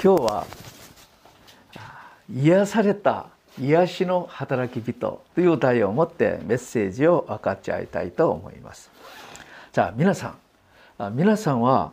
[0.00, 0.46] 今日は
[2.32, 3.26] 癒された
[3.60, 8.92] 癒しの働き人という題を持ってメッセージを分かち合いたいと思います。
[9.72, 10.36] じゃあ皆さ
[11.00, 11.90] ん皆さんは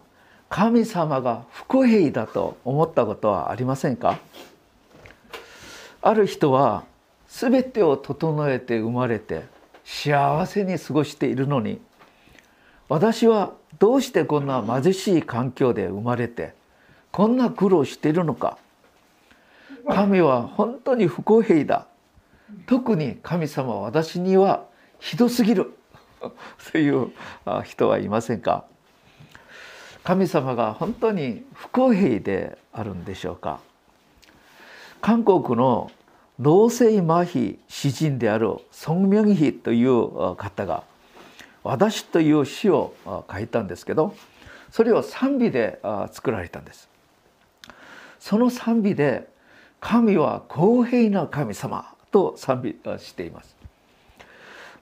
[0.49, 4.19] 神様が不公平だと思ったことはありませんか？
[6.03, 6.83] ある人は
[7.27, 9.45] 全てを整えて生まれて
[9.83, 11.81] 幸せに過ごしているのに
[12.87, 16.53] 私はどうしてこんな貧しい環境で生まれて
[17.15, 18.57] こんな苦労しているのか。
[19.87, 21.87] 神は本当に不公平だ。
[22.67, 24.65] 特に神様は私には
[24.99, 25.77] ひどすぎる。
[26.73, 27.13] という
[27.63, 28.65] 人はいませんか。
[30.03, 33.61] 神様が本当に不公平であるんでしょうか。
[34.99, 35.91] 韓国の
[36.37, 40.83] 脳性麻痺詩人であるソン・ミョンヒという方が
[41.63, 42.93] 「私」という詩を
[43.31, 44.13] 書いたんですけど
[44.69, 45.79] それを賛美で
[46.11, 46.93] 作られたんです。
[48.25, 49.29] その賛美で
[49.79, 53.55] 「神は公平な神様」と賛美しています。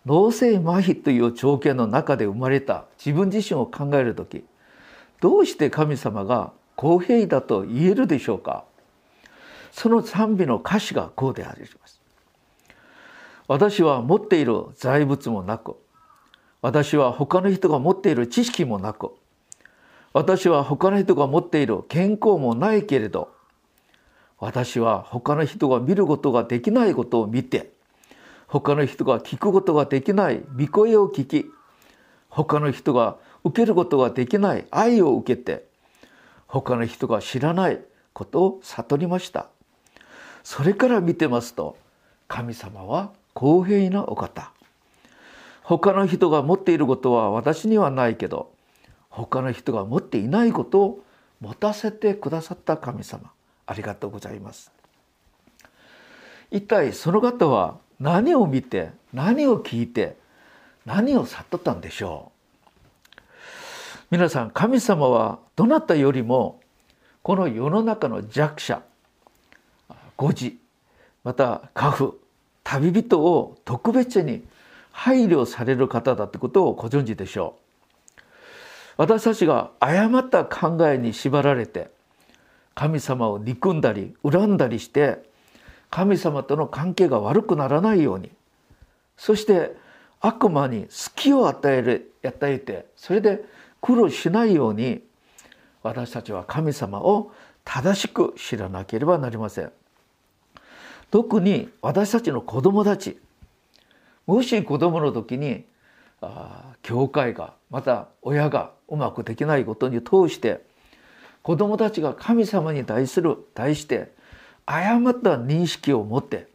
[0.05, 4.45] 脳性麻痺という条件の中で生まれた自分自身を考える時
[5.19, 8.63] どうして神様が公平だと言えるでしょうか
[9.73, 12.01] その賛美の歌詞がこうであります
[13.47, 15.75] 私は持っている財物もなく
[16.61, 19.11] 私は他の人が持っている知識もなく
[20.13, 23.32] 私は他の人が持っている健康もないけれど
[24.43, 27.71] 私は他の人が見ることができないことを見て
[28.47, 31.45] 他の人が聞くことができない御声を聞き
[32.27, 35.65] 他の人が受けることができない愛を受けて
[36.45, 37.79] 他の人が知らない
[38.11, 39.47] ことを悟りました。
[40.43, 41.77] それから見てますと
[42.27, 44.51] 神様は公平なお方。
[45.61, 48.51] 他の人が持っていることは私にはないけど
[49.09, 50.99] 他の人が持っていないことを
[51.39, 53.31] 持たせてくださった神様。
[53.65, 54.71] ありがとうございます。
[56.51, 60.17] 一体その方は何を見て何を聞いて
[60.85, 62.31] 何を悟ったんでしょ
[63.15, 63.19] う？
[64.11, 66.61] 皆さん神様はどなたよりも
[67.23, 68.83] この世の中の弱者
[70.15, 70.59] 孤児
[71.23, 72.19] また家父
[72.63, 74.43] 旅人を特別に
[74.91, 77.55] 配慮される方だってことをご存知でしょ
[78.17, 78.21] う。
[78.97, 81.89] 私たちが誤った考えに縛られて
[82.75, 85.23] 神様を憎んだり恨んだりして
[85.89, 88.31] 神様との関係が悪くならないように
[89.17, 89.75] そして
[90.19, 93.43] 悪魔に隙を与える与えてそれで
[93.81, 95.03] 苦労しないように
[95.83, 97.31] 私たちは神様を
[97.65, 99.71] 正しく知らなければなりません。
[101.11, 103.19] 特に私たちの子供たち
[104.25, 105.65] もし子供の時に
[106.21, 110.65] あ教会がまた親がうまくできないことに通して
[111.43, 114.11] 子供たちが神様に対する対して
[114.65, 116.47] 誤った認識を持って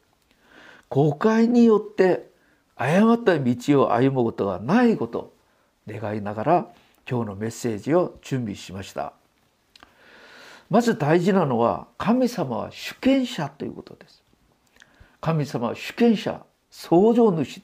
[0.89, 2.31] 誤解によって
[2.75, 5.33] 誤った道を歩むことがないことを
[5.87, 6.69] 願いながら
[7.09, 9.13] 今日のメッセージを準備しました。
[10.71, 14.23] まず大事なのは神様は主権者ということです。
[15.21, 17.63] 神様は主権者創造主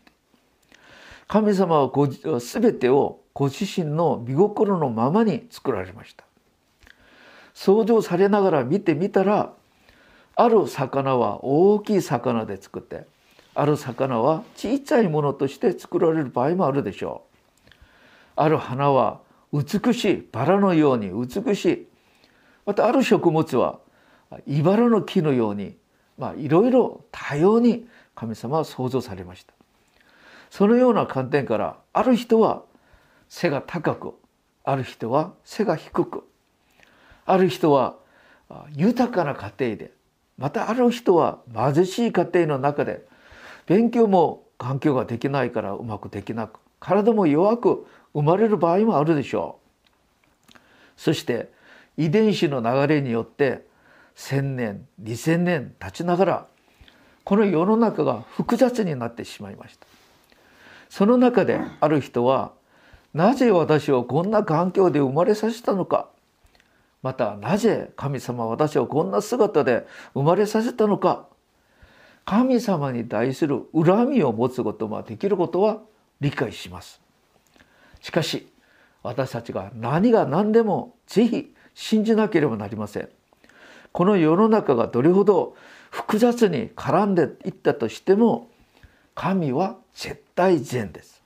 [1.27, 6.25] 神様はご全てをご自身の見心のままに作られました。
[7.54, 9.53] 創造されながら見てみたら
[10.37, 13.06] ある魚は大きい魚で作って
[13.54, 17.70] ある魚は小さいものとして作られる場合もあるでしょう。
[18.37, 19.20] ある花は
[19.53, 21.87] 美しいバラのように美しい。
[22.66, 23.78] またある食物は
[24.48, 25.76] 茨の木のように
[26.37, 29.54] いろいろ多様に神様は創造されました。
[30.50, 32.64] そのような観点からある人は
[33.28, 34.14] 背が高く
[34.64, 36.25] ある人は背が低く
[37.27, 37.97] ある人は
[38.75, 39.93] 豊かな家庭で
[40.37, 43.07] またある人は貧しい家庭の中で
[43.67, 49.59] 勉強も環境ができないからうまくできなく体も弱く生まれる場合もあるでしょ
[50.53, 50.59] う。
[50.97, 51.51] そして
[51.97, 53.67] 遺伝子の流れによって
[54.15, 56.47] 千年2,000年経ちながら
[57.25, 59.87] この世の中が複雑になってしまいました。
[60.91, 62.53] その中である人は
[63.12, 66.09] なぜ私をこんな環境で生まれさせたのか
[67.05, 71.29] またなぜ神様は私をこんな姿で生まれさせたのか。
[72.25, 75.83] 神様に対する恨みを持つことができることは
[76.23, 77.03] 理解します。
[78.01, 78.51] しかし
[79.03, 83.11] 私たちが何が何でもぜひ信じなければなりません。
[83.93, 85.56] この世の中がどれほど
[85.91, 88.49] 複雑に絡んでいったとしても
[89.15, 91.23] 神は絶対善です。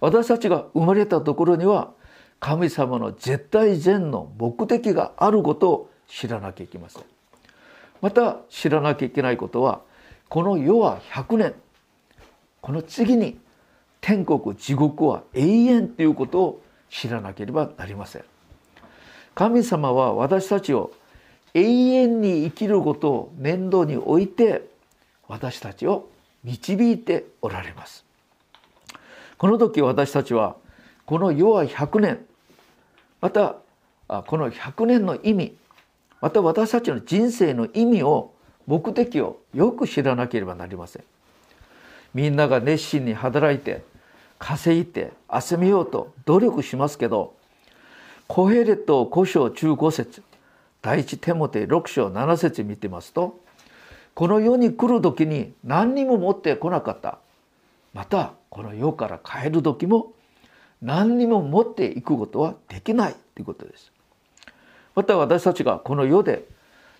[0.00, 1.92] 私たちが生まれたところには
[2.40, 7.04] 神様の絶対善の目的があることを知らなきゃいけません。
[8.00, 9.82] また知らなきゃいけないことは
[10.28, 11.54] この世は100年。
[12.62, 13.38] この次に
[14.00, 18.24] 天国地獄は永遠ということを知らなければなりません。
[19.34, 20.92] 神様は私たちを
[21.52, 24.68] 永遠に生きることを念頭に置いて
[25.28, 26.08] 私たちを
[26.42, 28.04] 導いておられます。
[29.36, 30.56] この時私たちは
[31.04, 32.26] この世は100年。
[33.20, 33.56] また
[34.26, 35.56] この100年の意味
[36.20, 38.32] また私たちの人生の意味を
[38.66, 41.04] 目的をよく知らなければなりません。
[42.12, 43.84] みんなが熱心に働いて
[44.38, 47.34] 稼いで集めようと努力しますけど
[48.26, 50.22] コヘレト5章15節
[50.82, 53.38] 第一テモテ6章7節見てますと
[54.14, 57.18] この世に来る時に何にも持ってこなかった。
[57.92, 60.12] またこの世から帰る時も
[60.82, 63.92] 何にも持っていくことはできないということです。
[64.94, 66.46] また私たちがこの世で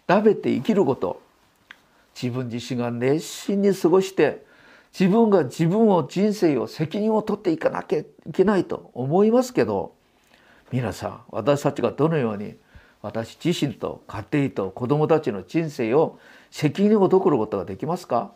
[0.09, 1.21] 食べて生きること
[2.21, 4.45] 自分自身が熱心に過ごして
[4.93, 9.95] 自分が自分を人生を責任を取っていかなきゃいけないと思いますけど
[10.73, 12.57] 皆さん私たちがどのように
[13.03, 16.19] 私自身と家庭と子供たちの人生を
[16.51, 18.33] 責任を取ることができますか？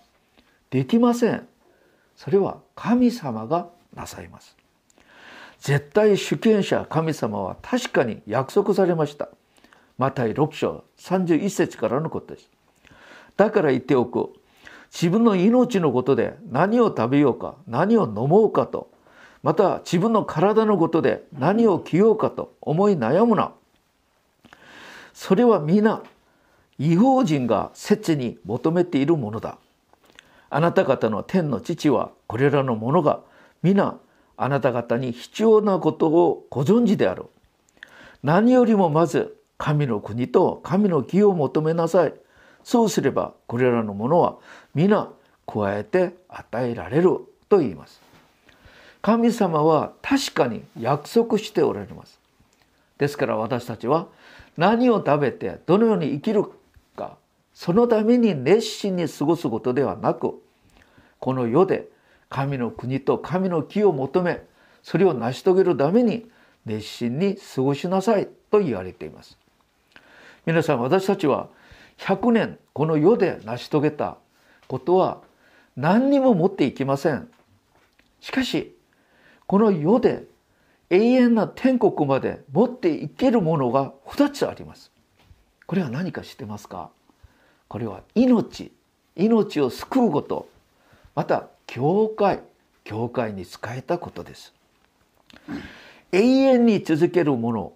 [0.70, 1.46] できません。
[2.17, 4.56] それは神様がなさいます。
[5.64, 9.31] 絶対主権者神様は確かに約束されました。
[9.96, 12.50] マタイ6章31節からのことです。
[13.38, 14.34] だから言っておく。
[14.93, 18.90] 自分の命のことで何を食べようか何を飲もうかと
[19.43, 23.52] また自分の体のことで何を着ようかと思い悩むな。
[25.14, 26.02] それは皆
[26.78, 29.56] 違法人が切に求めているものだ。
[30.50, 33.20] あなた方の天の父はこれらのものが
[33.62, 33.99] 皆
[34.36, 37.25] あなた方に必要なことをご存知である。
[38.22, 42.14] 何よりもまず神の国と神の義を求めなさい。
[42.62, 44.36] そうすればこれらのものは
[44.75, 45.10] 皆
[45.46, 48.00] 加えて与えられると言います。
[49.02, 52.19] 神様は確かに約束しておられます。
[52.98, 54.08] ですから私たちは
[54.56, 56.44] 何を食べてどのように生きる
[56.96, 57.16] か
[57.52, 60.40] そのために熱心に過ごすことではなく
[61.19, 61.88] この世で
[62.34, 64.42] 神の国と神の木を求め
[64.82, 66.28] それを成し遂げるために
[66.66, 69.38] 熱心に過ごしなさいと言われています。
[70.44, 71.46] 皆さん私たちは
[71.98, 74.16] 100年この世で成し遂げた
[74.66, 75.20] ことは
[75.76, 77.28] 何にも持っていきません。
[78.20, 78.75] しかし
[79.46, 80.25] この世で
[80.90, 84.90] 永遠な天国まで持っていけるものが2つあります。
[85.66, 86.90] これは何か知ってますか？
[87.69, 88.72] これは命。
[89.14, 90.48] 命を救うこと。
[91.14, 92.43] また教会
[92.84, 94.55] 教会に仕えたことです。
[96.12, 97.72] 永遠に続けるもの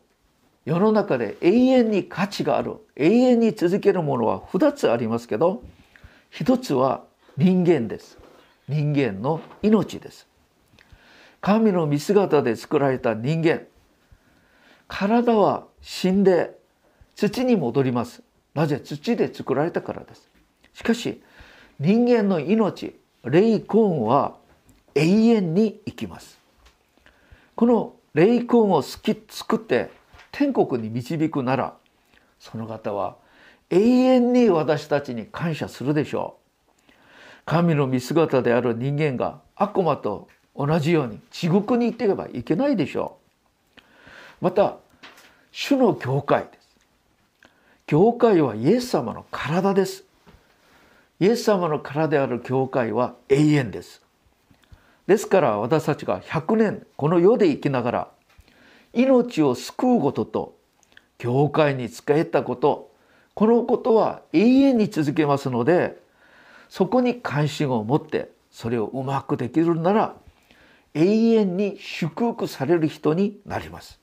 [0.65, 5.63] 世の中で永遠に価値がある永遠に続けるものは2つありますけど
[6.35, 7.05] 1つは
[7.37, 8.19] 人間です。
[8.69, 10.29] 人間の命です。
[11.41, 13.63] 神の見姿で作られた人間
[14.89, 16.57] 体は死んで
[17.15, 18.23] 土に戻ります。
[18.55, 18.81] なぜ？
[18.81, 20.29] 土で作られたからです。
[20.75, 21.23] しかし
[21.81, 22.99] 人間の命
[23.31, 24.37] 霊魂は
[24.95, 26.39] 永遠に生きます。
[27.55, 29.91] この霊魂を作って
[30.33, 31.75] 天国に導くなら
[32.39, 33.17] その方は
[33.71, 36.37] 永遠に私たちに感謝するでしょ
[36.89, 36.93] う。
[37.45, 43.19] 神の見姿である人間が悪魔と同じように地獄に行っていけばいけないでしょ
[44.41, 44.45] う。
[44.45, 44.77] また
[45.51, 46.69] 主の教会です。
[47.87, 50.05] 教会はイエス様の体です。
[51.21, 54.03] イエス様の体である教会は永遠です
[55.07, 58.09] ですから私たちが100年この世で生きながら
[58.93, 60.57] 命を救うことと
[61.19, 62.93] 教会に仕えたこと
[63.35, 66.01] このことは永遠に続けますので
[66.69, 70.17] そこに関心を持ってそれをうまくできるなら
[70.95, 74.01] 永遠に祝福される人になります。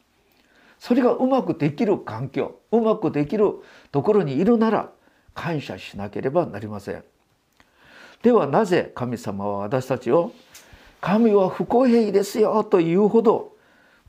[0.80, 3.56] それがうまくできる環境うまくできる
[3.92, 4.92] ところにいるなら
[5.36, 7.04] 感謝しなければなりません。
[8.24, 10.34] ではなぜ神様は私たちを
[11.02, 13.54] 神は不公平ですよというほど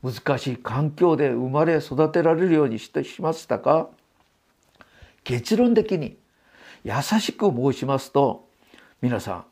[0.01, 3.89] 難しい環境で生まれ育てられるようにしてしましたか？
[5.23, 6.17] 結論的に
[6.83, 8.47] 優しく申しますと
[9.01, 9.45] 皆さ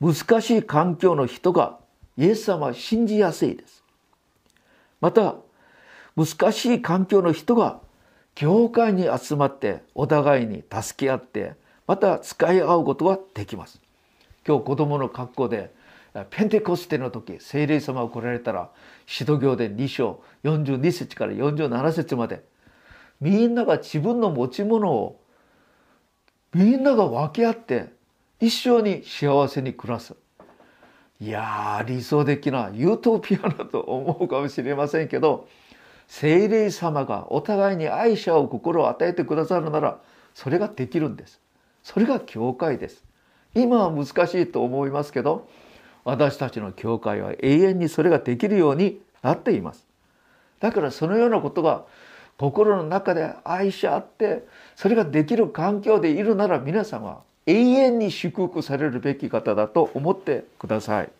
[0.00, 1.78] ん難しい環境の人が
[2.18, 3.82] イエス様は信じやすいです。
[5.00, 5.36] また
[6.16, 7.80] 難しい環境の人が
[8.36, 11.54] 教会に集まってお互いに助け合って
[11.86, 13.80] また使い合うことはできます。
[14.46, 15.74] 今日子供の格好で
[16.30, 18.70] ペンテコステの時聖霊様が来られたら
[19.06, 22.44] 使徒行で2章42節から47節まで
[23.22, 25.18] みんなが自分の持ち物を
[26.54, 27.86] みんなが分け合って
[28.38, 30.14] 一緒に幸せに暮らす
[31.20, 35.48] いや理想的なユートピアだと思うかもしれませんけど
[36.08, 39.98] 精霊様がお互いに愛し合う心を与えてくださるなら
[40.34, 41.40] それができるんです。
[41.82, 43.02] それが教会です。
[43.54, 45.48] 今は難しいと思いますけど
[46.04, 49.86] 私たちの教会は永遠にそれができるようになっています。
[50.60, 51.84] だからそのようなことが
[52.38, 61.10] 心の中で愛し合ってそれができる環境でいるなら皆さんは永遠に祝福されるべき方だと思ってください。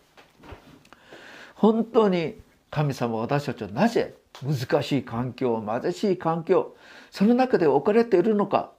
[1.54, 2.36] 本当に
[2.70, 6.74] 神様私たちはなぜ難しい環境貧しい環境
[7.10, 8.72] その中で置かれているのか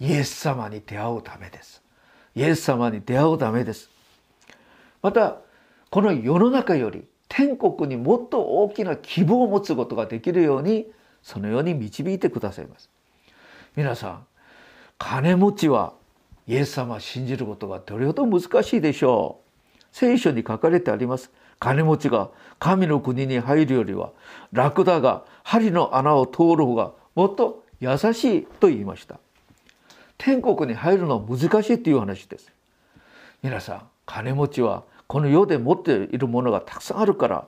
[0.00, 1.82] イエス様に出会うためです。
[2.34, 3.88] イエス様に出会うためです。
[5.00, 5.38] また
[5.90, 10.86] この世の中より天国にもっと大きな希望を持つことができるように
[11.22, 12.90] そのように導いてくださいます。
[13.74, 14.26] 皆さん
[14.98, 15.94] 金持ちは
[16.46, 19.84] イエス様を信じることがどれほど難しいでしょう。
[19.92, 21.30] 聖書に書かれてあります。
[21.58, 24.10] 金持ちが神の国に入るよりは
[24.52, 29.18] ラクダが針の穴を通る方がもっと優しいと言いました。
[30.18, 32.50] 天国に入るのは難しいという話です。
[33.42, 37.44] 皆さん金持ちはこの世で持っているものがたくさんあるから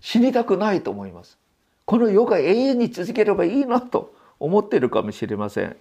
[0.00, 1.38] 死にたくないと思います。
[1.84, 5.76] この世が永遠に続ければいいなと思っているかもしれません。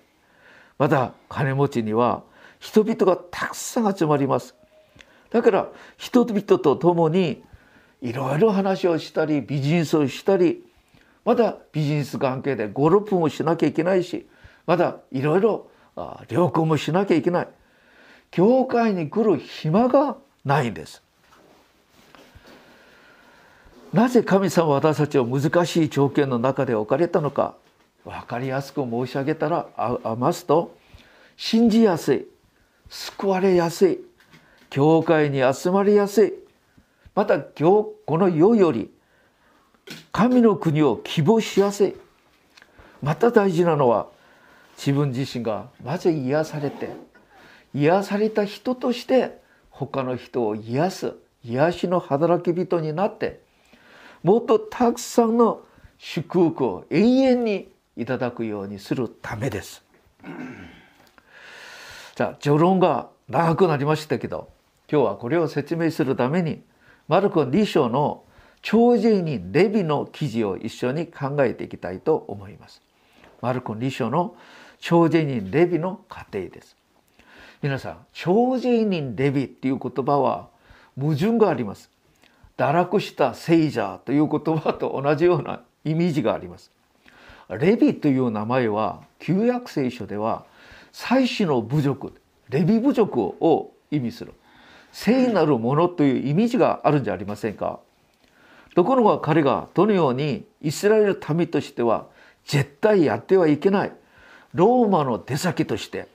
[0.78, 2.24] また金持ちには
[2.60, 4.56] 人々がたくさん集まります。
[5.32, 7.44] だから人々と共に
[8.02, 10.64] いろいろ話をしたりビジネスをしたり
[11.26, 14.28] またビジネス関係で56分をしなきゃいけないし
[14.66, 15.68] またいろいろ
[16.28, 17.48] 旅行もしなきゃいけない。
[18.32, 21.04] 教会に来る暇がないんです。
[23.94, 27.56] なぜ神様は私たちを難しい条件の中で置かれたのか
[28.06, 30.78] 分かりやすく申し上げたらあますと
[31.36, 32.26] 信じやすい
[32.90, 34.00] 救われやすい
[34.72, 36.34] 教会に集まりやすい
[37.14, 38.90] またこの世より
[40.14, 41.96] 神の国を希望しやすい
[43.04, 44.08] また大事なのは
[44.78, 46.90] 自分自身がまず癒されて
[47.74, 51.14] 癒された人として他の人を癒す
[51.44, 53.42] 癒しの働き人になって
[54.24, 55.64] もっとたくさんの
[55.98, 59.84] 祝福を永遠にいただくようにするためです。
[62.16, 64.50] じゃあ序論が長くなりましたけど
[64.92, 66.62] 今日はこれを説明するために
[67.08, 68.26] マルコ2章の
[68.62, 72.82] 超人にレビの記事を一緒に考えていきたいと思います。
[73.42, 74.36] マルコ2章の
[74.80, 76.76] 超人人レビの過程です。
[77.62, 80.50] 皆さん超人人レビっていう言葉は
[81.00, 81.90] 矛盾があります。
[82.58, 86.70] 堕落した聖者という言葉と同じようなイメージがあります。
[87.48, 90.46] レビという名前は旧約聖書では
[90.92, 92.14] 祭司の部族
[92.50, 94.34] レビ部族を意味する
[94.92, 97.80] 聖なるものというイメージがあるんじゃありませんか？
[98.76, 102.08] ところが彼がどのようにイスラエル民としては
[102.46, 103.94] 絶対やってはいけない
[104.54, 106.08] ローマの出先として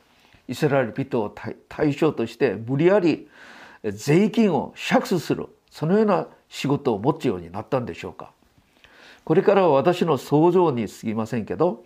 [0.48, 1.34] イスラエル人を
[1.68, 3.28] 対象として無理やり
[3.84, 8.30] 税金を借出するそのような仕事を持つようになったんでしょうか？
[9.24, 11.84] これからは私の想像に過ぎませんけど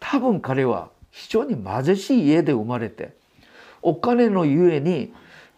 [0.00, 3.14] 多分彼は非常に貧しい家で生まれて
[3.82, 5.14] お金のゆえに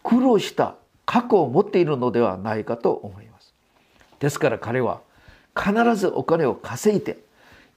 [0.07, 3.53] 苦労した過去を持っているのではないかと思います。
[4.19, 5.01] ですから彼は
[5.53, 7.17] 必ずお金を稼いで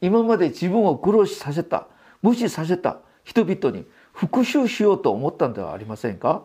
[0.01, 1.89] 今まで自分を苦労させた
[2.23, 6.45] 無視させた人々に復讐しようと思ったんではありませんか？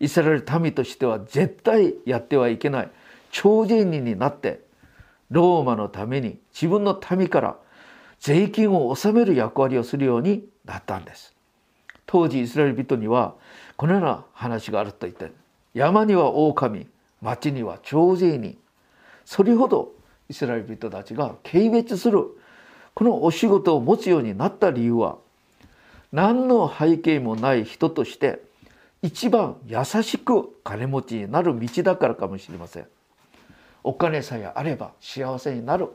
[0.00, 2.90] イスラエル民としては絶対やってはいけない
[3.30, 4.62] 超人人になって
[5.30, 7.56] ローマのために自分の民から
[8.18, 11.34] 税金を納める役割をするようになったんです
[12.04, 13.34] 当時イスラエル人には
[13.78, 15.32] このような話があると言って
[15.72, 16.86] 山には狼
[17.22, 18.58] 町には徴税人
[19.24, 19.92] それほど
[20.28, 22.24] イスラエル人たちが軽蔑する
[22.94, 25.16] このお仕事を持つようになった理由は
[26.12, 28.42] 何の背景もない人として
[29.02, 32.86] 一番優しく金持ちになる道だからかもしれません。
[33.84, 35.88] お金さえあれば幸せになる。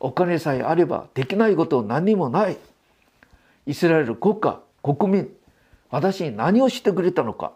[0.00, 2.58] お金さえあればできないこと何にもない。
[3.66, 5.30] イスラエル国家、国民、
[5.94, 7.52] 私に何をしてくれたのか。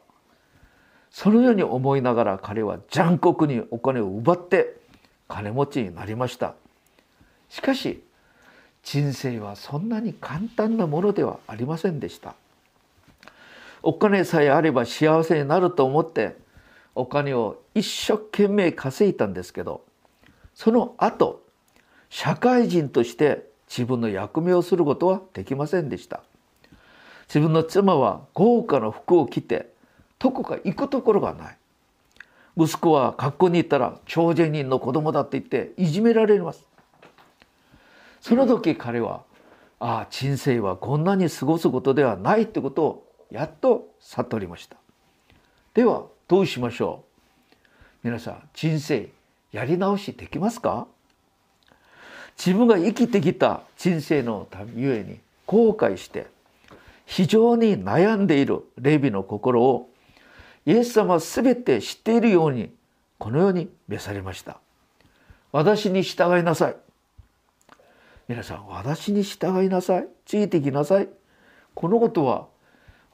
[1.10, 4.76] そのように思いながら彼は残酷にお金を奪って
[5.26, 6.54] 金持ちになりました。
[7.48, 8.00] しかし
[8.84, 12.36] 人生はそんなに簡単なものではありませんでした。
[13.82, 16.36] お金さえあれば幸せになると思って
[16.94, 19.82] お金を一生懸命稼いだんですけど
[20.54, 21.42] その後
[22.08, 26.22] 社会人として自分の役目をすることはできませんでした
[27.28, 29.68] 自分の妻は豪華な服を着て
[30.18, 31.56] どこか行くところがない。
[32.56, 36.66] 息子は学校に行ったら超人人の子供だって言っていじめられます。
[38.20, 39.22] その時彼は
[39.78, 44.76] ああ人生はこんなに過ごすことではないってことをやっと悟りました。
[45.74, 47.04] ではどうしましょ
[48.02, 48.08] う？
[48.08, 49.08] 皆さん人生
[49.52, 50.88] やり直しできますか？
[52.36, 56.26] 自分が生きてきた人生のためゆえに後悔して
[57.08, 59.88] 非常に悩んでいるレビの心を
[60.66, 62.70] イエス様は全て知っているように
[63.16, 64.58] このように召されました。
[65.50, 66.76] 私に従いなさい。
[68.28, 70.08] 皆さん私に従いなさい。
[70.26, 71.08] ついてきなさい。
[71.74, 72.46] このことは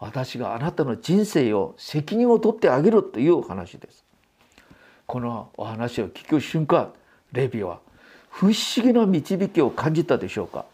[0.00, 4.04] 私があなたの人生を責任を取ってあげるという話です。
[5.06, 6.92] このお話を聞く瞬間
[7.30, 7.78] レビは
[8.28, 10.66] 不思議な導きを感じたでしょうか。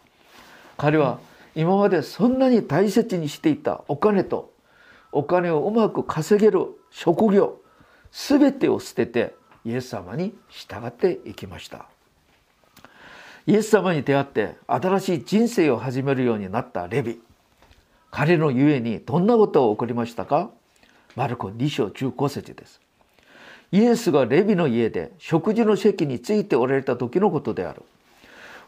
[0.79, 1.21] 彼は
[1.55, 4.53] 今までそんなに大切にしていたお金と
[5.13, 7.61] お金をうまく稼げる職業
[8.13, 11.87] 全てを捨ててイエス様に従っていきました。
[13.47, 17.21] イエス様に出会って新しい人生を始めるようになったレビ。
[18.11, 20.51] 彼のゆえにどんなことを起こりましたか？
[21.17, 22.81] マルコ2章15節です。
[23.73, 27.83] イエスがレビの家で食事の席についておられた時のことである。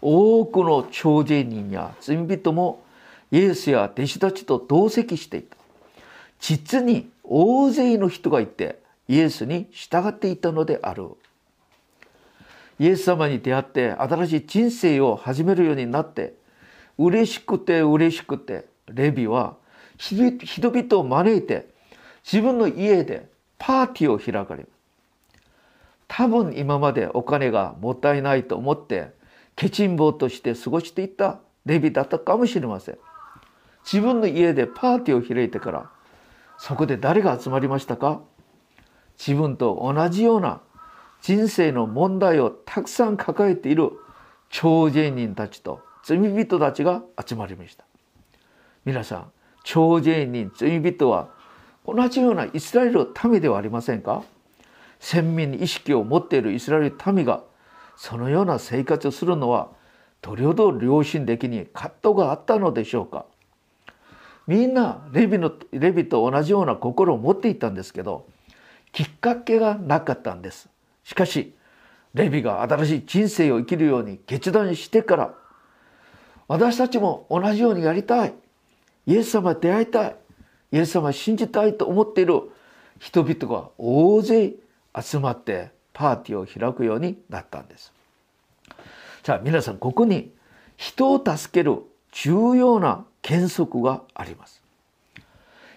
[0.02, 2.82] 多くの超人人や罪人も
[3.30, 5.56] イエスや弟子たちと同席していた。
[6.40, 11.08] 実に大勢の人がいてイエスに従っていたのである。
[12.80, 16.34] イエス様に出会って新しい人生を始めるようになって
[16.98, 19.54] 嬉しくて嬉しくてレビは
[19.96, 21.68] 人々を招いて
[22.24, 23.28] 自分の家で
[23.58, 24.68] パーティーを開かれる。
[26.08, 29.12] 多分今までお金がもったいないと思って
[29.56, 32.98] ケチン坊として過ごしていたレビだったかもしれません。
[33.84, 35.90] 自分の家でパーティーを開いてから
[36.58, 38.20] そこで誰が集まりましたか？
[39.18, 40.60] 自分と同じような
[41.20, 43.90] 人生の問題をたくさん抱えている
[44.48, 47.84] 超人人たちと罪人たちが集まりました。
[48.84, 49.32] 皆さん
[49.64, 51.28] 超人人罪人は
[51.86, 54.22] 同じようなイスラエルの民ではありませんか？
[55.00, 57.42] 先民意識を持っているイスラエル民が
[57.96, 59.70] そのような生活をするのは
[60.20, 63.26] どれほど良心的に葛藤があったのでしょうか。
[64.46, 68.26] みんなレビのレビと同じような心を持っていたんですけど
[68.90, 70.68] きっかけがなかったんです。
[71.04, 71.54] しかし
[72.14, 75.34] レビが新しい人生を生きるように決断してから
[76.48, 78.34] 私たちも同じようにやりたい。
[79.06, 80.16] イエス様出会いたい。
[80.72, 82.42] イエス様信じたいと思っている
[82.98, 84.54] 人々が大勢
[85.00, 87.92] 集まってパーティーを開くようになったんです。
[89.22, 90.32] じゃあ皆さんここに
[90.76, 91.78] 人を助ける
[92.12, 94.62] 重要な原則があります。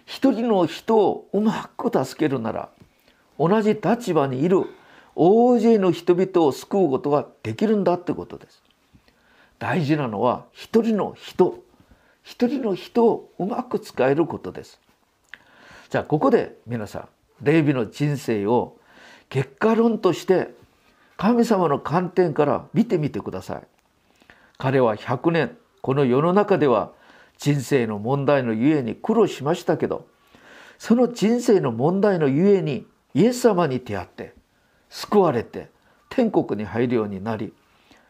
[0.05, 2.69] 一人の人をうまく助けるなら
[3.39, 4.65] 同じ立場にいる
[5.15, 8.61] 大勢の人々を救うことができるんだってことです。
[9.59, 11.63] 大事なのは一人の人。
[12.23, 14.79] 一人の人をうまく使えることです。
[15.89, 17.07] じゃあここで皆さん
[17.41, 18.77] レイビの人生を
[19.35, 20.55] 結果論として
[21.17, 23.67] 神様の観点から見てみてください
[24.57, 26.93] 彼は100年この世の中では
[27.37, 30.07] 人生の問題のゆえに苦労しましたけど
[30.77, 34.33] その人生の問題のゆえにイエス様に出会って
[34.89, 35.69] 救われて
[36.07, 37.51] 天国に入るようになり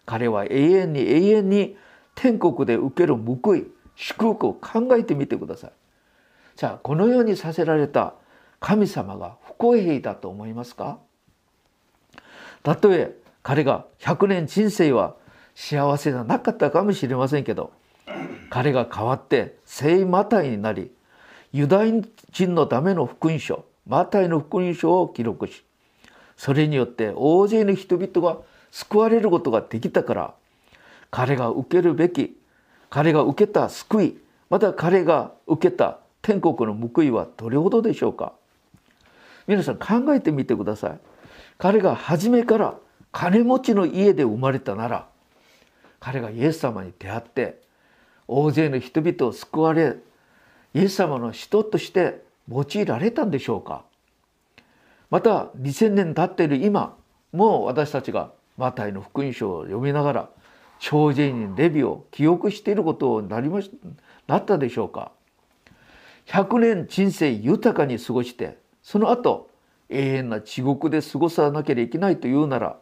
[0.06, 1.76] 彼は永遠に永遠に
[2.14, 5.72] 天国で受ける報い祝福を考えてみてください。
[6.56, 8.14] じゃあこのようにさせられた
[8.60, 11.00] 神様が不公平だと思いますか？
[12.66, 15.16] たとえ彼が100年人生は
[15.54, 17.72] 幸せじゃなかったかもしれませんけど
[18.50, 20.92] 彼が変わって聖マタイになり
[21.54, 21.94] ユダヤ
[22.32, 25.64] 人のための福音書マタイの福音書を記録し
[26.36, 28.40] それによって大勢の人々が
[28.72, 30.34] 救われることができたから
[31.12, 32.36] 彼が受けるべき
[32.90, 34.18] 彼が受けた救い
[34.50, 38.34] また彼が受けた天国の報いはどれほどでしょうか。
[39.46, 41.00] 皆さん考えてみてください。
[41.58, 42.76] 彼が初めから
[43.12, 45.08] 金持ちの家で生まれたなら
[46.00, 47.62] 彼がイエス様に出会って
[48.28, 49.96] 大勢の人々を救われ
[50.74, 53.84] イエス様の人として用いられたんでしょうか。
[55.10, 56.98] また2000年経っている今
[57.32, 60.30] もう私たちがマタイの福音書を読みながら
[60.80, 63.70] 超人にレビを記憶していることになりまし
[64.28, 65.12] たなったでしょうか。
[66.28, 69.50] 100年人生豊かに過ごしてその後
[69.90, 72.78] 永遠な地獄で過ごさなければいけないというなら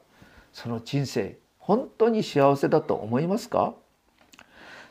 [0.54, 3.74] その人生本当に幸せだと思いますか？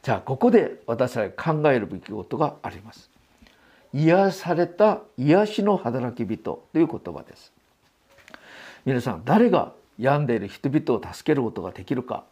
[0.02, 3.10] じゃあここで私は考えるべきことがあります。
[3.94, 7.52] 癒された癒しの働き人という言葉です。
[8.84, 12.24] 皆さん誰が病んでいる人々を助けることができるか。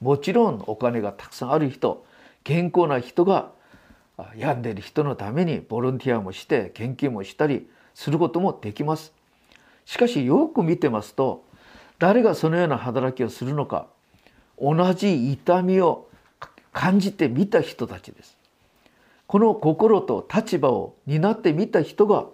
[0.00, 2.04] もちろんお金がたくさんある人
[2.44, 3.50] 健康な人が
[4.36, 9.12] 病んでいる人のためにボランティアもして研究もしたりすることもできます。
[9.84, 11.44] しかしよく見てますと
[11.98, 13.86] 誰がそのような働きをするのか
[14.60, 16.08] 同じ痛みを
[16.72, 18.36] 感じてみた人たちです。
[19.26, 22.26] この心と立場を担ってみた人が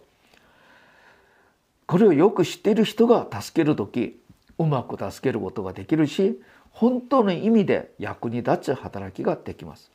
[1.87, 4.21] これをよく知っている人が助ける時
[4.59, 6.41] うまく助けることができるし
[6.71, 9.91] 本当の意味で役に立つ働きができます。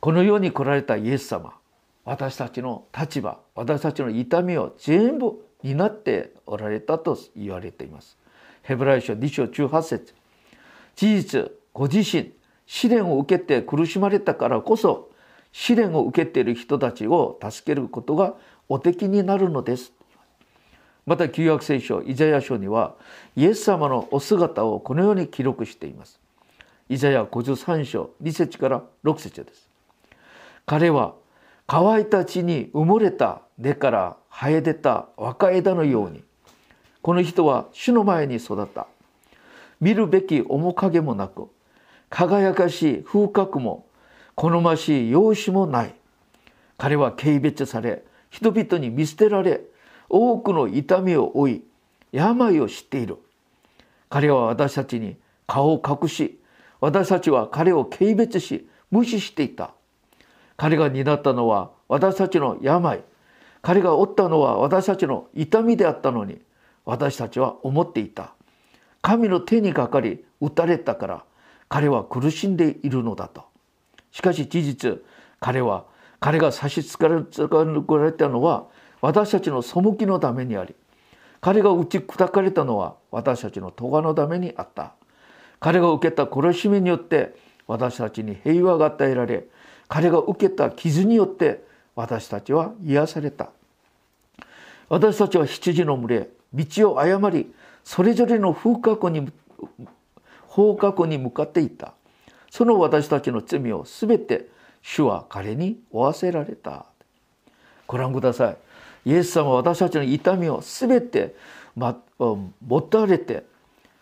[0.00, 1.54] この世に来られたイエス様
[2.04, 8.18] 私たちの立場私たちの痛みを全部担っておられたと言われています
[8.62, 10.14] ヘブライ書2章18節
[10.96, 12.32] 事実ご自身
[12.66, 15.10] 試練を受けて苦しまれたからこそ
[15.52, 18.34] 試練を受けている人たちを助けることが
[18.68, 19.92] お敵になるのです。
[21.06, 22.96] また旧約聖書イザヤ書には
[23.36, 26.18] イエス様のお姿をこのように記録しています。
[26.88, 29.68] イザヤ53章2節から6節です。
[30.66, 31.14] 彼は
[31.66, 36.22] 乾いた地に埋もれた根から生え出た若枝のように
[37.00, 38.86] この人は主の前に育った。
[39.80, 41.48] 見るべき面影もなく
[42.08, 43.86] 輝かしい風格も
[44.34, 45.94] 好ましい容姿もない。
[46.78, 49.60] 彼は軽蔑され人々に見捨てられ
[50.08, 51.64] 多くの痛みを負い
[52.12, 53.18] 病を知っている。
[54.08, 56.40] 彼は私たちに顔を隠し
[56.80, 59.74] 私たちは彼を軽蔑し無視していた。
[60.56, 63.02] 彼が担ったのは私たちの病。
[63.62, 66.40] 彼が負ったのは私たちの痛みであったのに。
[66.84, 68.34] 私たちは思っていた。
[69.02, 71.24] 神の手にかかり打たれたから
[71.68, 73.44] 彼は苦しんでいるのだと。
[74.12, 75.02] しかし事実
[75.40, 75.86] 彼は
[76.20, 78.66] 彼が差し支えられたのは
[79.00, 80.74] 私たちの背きのためにあり。
[81.40, 84.94] 彼が打ち砕かれたのは私たちの咎のためにあった。
[85.60, 87.34] 彼が受けた苦しみによって
[87.66, 89.46] 私たちに平和が与えられ
[89.94, 91.62] 彼が受けた傷によって
[91.94, 93.50] 私たちは癒された。
[94.88, 97.54] 私たちは羊の群れ道を誤り
[97.84, 99.30] それぞれの風格に
[100.48, 101.94] 方角に向かっていった。
[102.50, 104.48] その私たちの罪を全て
[104.82, 106.86] 主は彼に負わせられた。
[107.86, 108.56] ご覧ください。
[109.10, 111.36] イエス様は私たちの痛みを全て
[111.76, 113.44] 持たれて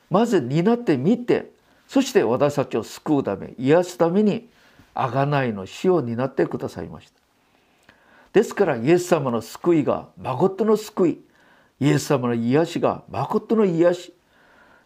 [0.09, 1.50] まず担ってみて
[1.87, 4.48] そして私たちを救うため癒すために
[4.94, 7.20] 贖いの死を担ってくださいました
[8.33, 11.20] ですからイエス様の救いが誠の救い
[11.81, 14.14] イエス様の癒しが誠の癒し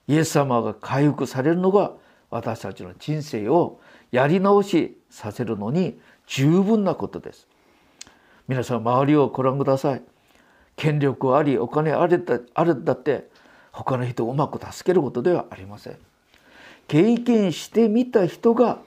[0.08, 1.92] イエス様が回復されるのが
[2.30, 7.46] 私たちの人生をやり直しさせるのに十分なことです。
[8.48, 10.02] 皆さん周りをご覧ください。
[10.76, 13.28] 権力ありお金あるあるんだって
[13.72, 15.98] 他の人をうまく助けることではありません。
[16.88, 18.78] 経験してみた人が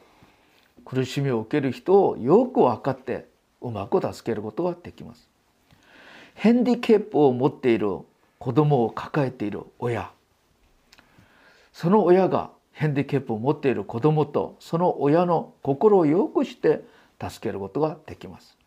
[0.89, 3.28] 苦しみを受ける人をよく分かって
[3.62, 5.30] うまく助けることができます。
[6.34, 7.99] ヘンディケープを持っている
[8.39, 10.10] 子供を抱えている親
[11.73, 16.84] その親がハンディキャップを持っている子供とその親の心をよくして
[17.21, 18.58] 助けることができます。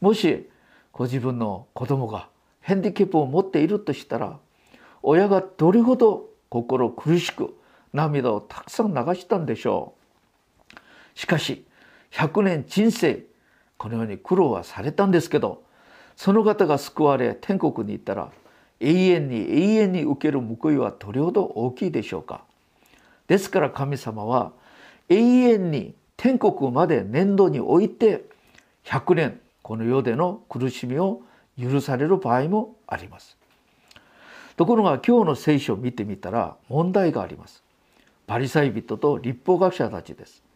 [0.00, 0.48] もし
[0.92, 2.28] ご自分の子供が
[2.60, 4.38] ハンディキャップを持っているとしたら
[5.02, 7.54] 親がどれほど心苦しく
[7.92, 9.97] 涙をたくさん流したんでしょう。
[11.18, 11.64] しかし
[12.12, 13.24] 100年人生
[13.76, 15.64] このように苦労はされたんですけど
[16.14, 18.30] その方が救われ天国に行ったら
[18.78, 22.44] 永遠に永遠に受ける報いはどれほど大きいでしょうか。
[23.26, 24.52] ですから神様は
[25.08, 28.24] 永遠に天国まで年度において
[28.84, 31.22] 100年この世での苦しみを
[31.60, 33.36] 許される場合もあります。
[34.56, 37.64] ところが今日の聖書を見てみたら問題があります。
[38.28, 40.46] パリサイ人と立法学者たちです。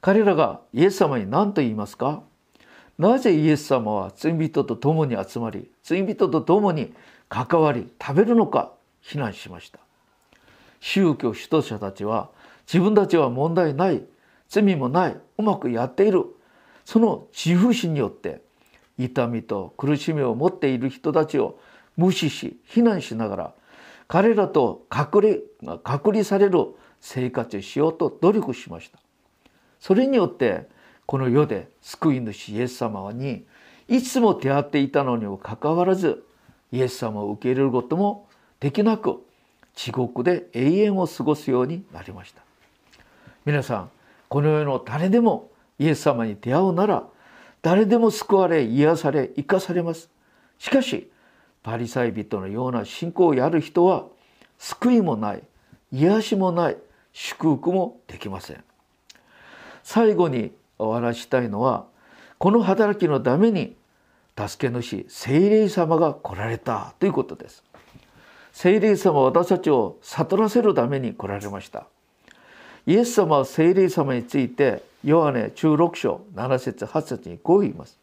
[0.00, 2.22] 彼らがイエス様に何と言いますか？
[2.98, 6.92] なぜイエス様は罪人と共に集まり罪人と共に
[7.28, 8.72] 関わり食べるのか？
[9.00, 9.78] 非難しました。
[10.80, 12.30] 宗教指導者たちは
[12.66, 14.02] 自分たちは問題ない
[14.48, 16.24] 罪もないうまくやっている。
[16.84, 18.40] その自負心によって
[18.98, 21.58] 痛みと苦しみを持っている人たちを
[21.96, 23.52] 無視し非難しながら
[24.08, 28.98] 彼らと隔離隔離される生活をしようと努力しました。
[29.80, 30.68] それによって
[31.06, 33.44] この世で救い主イエス様に
[33.88, 36.24] いつも出会っていたのにもかかわらず
[36.70, 38.28] イエス様を受け入れることも
[38.60, 39.24] できなく
[39.74, 42.42] 地獄で永遠を過ごすようになりました。
[43.44, 43.90] 皆さん
[44.28, 47.04] この世の誰でもイエス様に出会うなら
[47.62, 50.10] 誰でも救われ癒され生かされます。
[50.58, 51.10] しかし
[51.62, 54.06] パリサイ人のような信仰をやる人は
[54.58, 55.42] 救いもない
[55.90, 56.76] 癒しもない
[57.12, 58.62] 祝福もできません。
[59.92, 61.84] 最後にお話したいのは
[62.38, 63.74] この働きのために
[64.38, 67.64] 助け主聖霊様が来られたということです。
[68.52, 71.88] 聖霊様は私たちを悟らせるために来られました。
[72.86, 77.98] イエス様は聖霊様についてヨハネ16章7節8節にこう言います。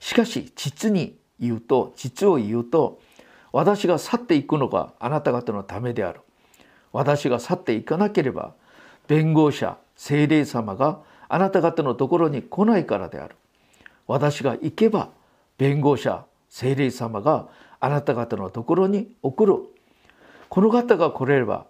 [0.00, 3.00] しかし実に言うと実を言うと
[3.52, 6.20] 私が去っていくのがあなた方のためである。
[6.92, 8.52] 私が去っていかなければ
[9.06, 13.36] 弁護者聖霊様があなた方のところに来ないからである。
[14.06, 15.10] 私が行けば
[15.58, 17.48] 弁護者聖霊様が
[17.80, 19.56] あなた方のところに送る。
[20.48, 21.66] この方が来れれば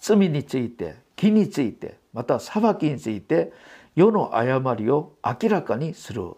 [0.00, 3.52] 罪について義についてまた裁きについて
[3.94, 6.30] 世の誤りを明らかにする。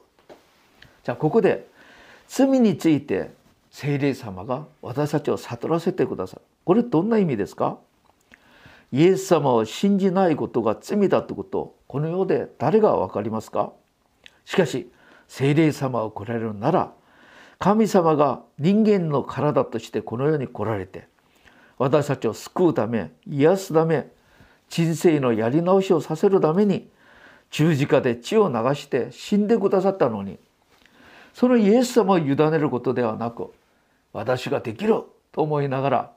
[1.05, 1.69] じゃあここで
[2.27, 3.31] 罪について
[3.71, 6.43] 聖霊様が私たちを悟らせてくださる。
[6.65, 7.79] これどんな意味ですか？
[8.95, 13.73] イエス様を信じないことが罪だということこの世で誰が分かりますか？
[14.45, 14.89] しかし
[15.27, 16.93] 聖霊様を来られるなら
[17.59, 21.09] 神様が人間の体としてこの世に来られて
[21.77, 24.07] 私たちを救うため癒すため
[24.69, 26.89] 人生のやり直しをさせるために
[27.51, 30.39] 十字架で血を流して死んでくださったのに
[31.33, 33.53] そのイエス様を委ねることではなく
[34.13, 35.03] 私ができる
[35.33, 36.14] と思いながら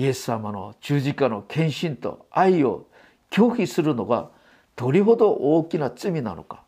[0.00, 2.86] イエス様の十字架の献身と愛を
[3.30, 4.30] 拒否するのが
[4.74, 6.62] どれほど大きな罪なのか。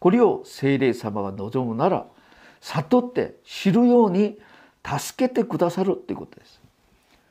[0.00, 2.06] これを聖霊様が望むなら
[2.60, 4.36] 悟って知るように
[4.84, 6.60] 助けてくださるということです。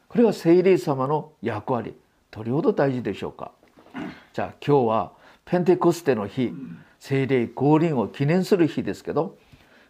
[0.08, 1.98] これが聖霊様の役割
[2.32, 3.52] どれほど大事でしょうか。
[4.32, 5.12] じゃあ今日は
[5.44, 6.54] ペンテコステの日
[6.98, 9.38] 聖霊降臨を記念する日ですけど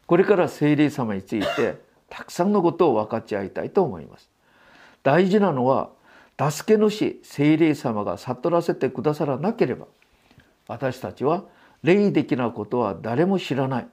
[0.08, 4.28] これから聖霊様についてたくさんのことを分かち合いたいと思います。
[5.04, 5.90] 大事なのは
[6.40, 9.88] 助け主聖霊様が悟らせてくださらなければ
[10.68, 11.44] 私たちは
[11.84, 13.88] 霊的なことは誰も知らない。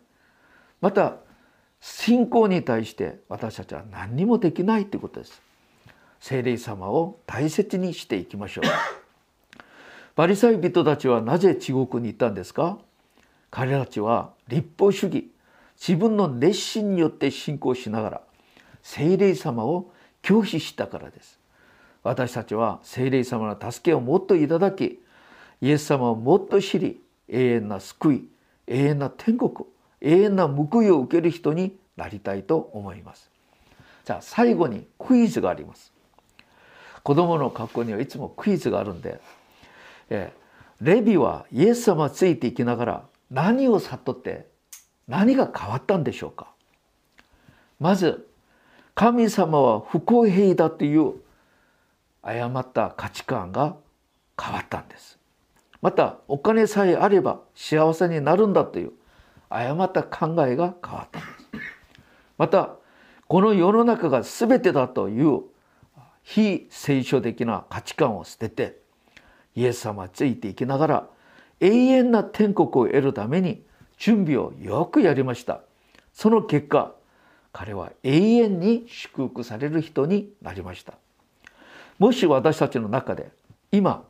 [0.80, 1.16] また
[1.80, 5.40] 信仰に対して私たちは何にもできないということです。
[6.20, 8.64] 聖霊様を大切にしていきましょう。
[10.16, 12.78] バリサイ人たちはなぜ地獄に行ったんですか？
[13.50, 15.30] 彼たちは立法主義
[15.80, 18.20] 自分の熱心によって信仰しながら
[18.82, 19.92] 聖霊様を
[20.26, 21.38] 拒否したからです。
[22.02, 25.00] 私たちは聖霊様の助けをもっといただき
[25.60, 28.28] イエス様をもっと知り永遠な救い
[28.66, 29.52] 永遠な天国
[30.00, 33.30] 永遠な報いを受ける人になりたいと思います。
[34.04, 35.92] じゃあ最後にクイズがあります。
[37.04, 39.20] 子供の学校にはいつもクイズがあるんで、
[40.10, 40.32] え
[40.80, 44.48] レビはイエス様ついていきながら何を悟って
[45.06, 46.48] 何が変わったんでしょうか。
[47.78, 48.28] まず
[48.96, 51.12] 神様は不公平だという
[52.22, 53.76] 誤った価値観が
[54.40, 55.18] 変わったんです。
[55.82, 58.92] またお金さえあれば幸せになるんだという
[59.50, 61.34] 誤った考えが変わったんです。
[62.38, 62.70] また
[63.28, 65.42] この世の中が全てだという
[66.22, 68.78] 非聖書的な価値観を捨てて
[69.54, 71.06] イエス様についていきながら
[71.60, 73.62] 永遠な天国を得るために
[73.98, 75.60] 準備をよくやりました。
[76.14, 76.94] その結果
[77.58, 80.92] 彼は永遠に祝福される人になりました。
[81.98, 83.30] もし私たちの中で
[83.72, 84.04] 今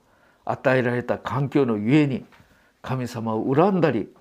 [0.45, 2.25] 与えられた環境のゆえに
[2.83, 4.13] 神様を恨んだり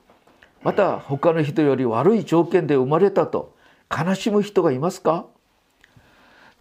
[0.61, 3.55] また他の人より悪い条件で生まれたと
[3.89, 5.25] 悲しむ人がいますか？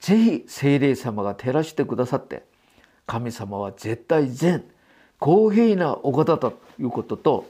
[0.00, 2.44] ぜひ聖霊様が照らしてくださって
[3.06, 4.64] 神様は絶対善
[5.18, 7.46] 公平なお方だということと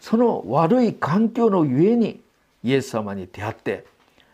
[0.00, 2.20] その悪い環境のゆえに
[2.62, 3.84] イエス様に出会って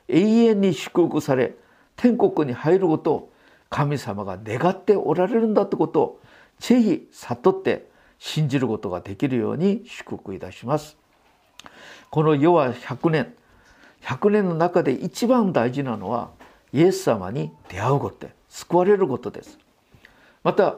[0.09, 1.55] 永遠に祝福され
[1.97, 3.33] 天国に入ることを
[3.71, 6.21] 神様が願っておられるんだということを
[6.59, 7.89] ぜひ悟って
[8.19, 10.97] 信じることができるように祝福いたします。
[12.11, 13.35] この世は100年
[14.03, 16.31] 100年の中で一番大事なのは
[16.73, 19.59] イエス様に出会うこと救われることです
[20.45, 20.77] また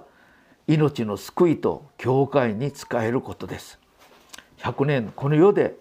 [0.67, 3.79] 命の救いと教会に仕えることです
[4.59, 5.77] 100年この世で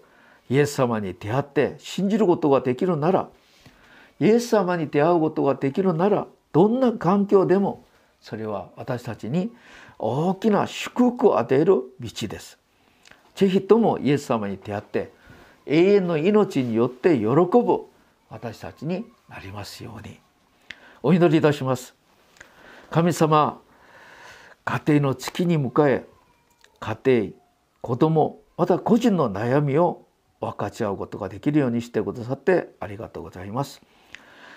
[0.48, 3.28] イエス様に出会って信じることができるなら
[4.20, 7.84] イエス様に出会うことができるならどんな環境でも
[8.20, 9.52] それは私たちに
[9.98, 12.58] 大きな祝福を与える道です。
[13.36, 15.12] ぜひともイエス様に出会って
[15.66, 17.84] 永遠の命によって喜ぶ
[18.30, 20.18] 私たちになりますように
[21.02, 21.94] お祈りいたします
[22.90, 23.60] 神様
[24.64, 26.06] 家庭の月に迎え
[26.80, 27.32] 家庭
[27.82, 30.05] 子供また個人の悩みを
[30.46, 33.82] 分かち合うことができるようにしてくださってありがとうございます。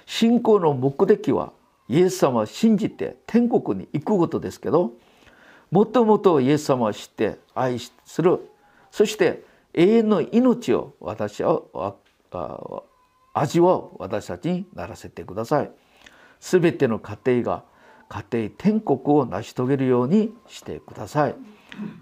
[0.06, 1.52] 信仰の目的は
[1.88, 4.94] イエス様を信じて天国に行くことですけど
[5.72, 8.40] もともとイエス様を知って愛する
[8.92, 11.62] そして永遠の命を私は
[13.34, 15.72] 味わう私たちにならせてください。
[16.40, 17.64] すべての家庭が
[18.10, 21.36] 家庭天国を成し遂げるようにしてください。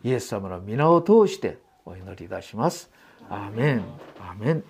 [0.03, 2.96] イエス様の皆を通してお祈りいたします。
[3.29, 3.83] アーメン
[4.19, 4.63] アーメン